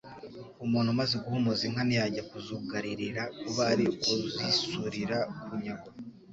umuntu 0.65 0.89
umaze 0.91 1.15
guhumuza 1.23 1.61
inka 1.67 1.83
ntiyajya 1.87 2.23
kuzugaririra, 2.29 3.23
kuba 3.41 3.61
ari 3.71 3.83
ukuzisurira 3.93 5.17
kunyagwa, 5.43 5.91